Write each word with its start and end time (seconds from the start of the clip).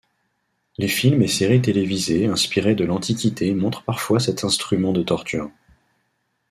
Les 0.79 0.87
films 0.87 1.21
et 1.21 1.27
séries 1.27 1.61
télévisées 1.61 2.25
inspirées 2.25 2.73
de 2.73 2.83
l'Antiquité 2.85 3.53
montrent 3.53 3.83
parfois 3.83 4.19
cet 4.19 4.43
instrument 4.43 4.93
de 4.93 5.03
torture. 5.03 5.51